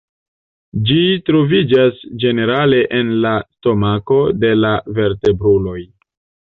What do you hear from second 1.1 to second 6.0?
troviĝas ĝenerale en la stomako de la vertebruloj.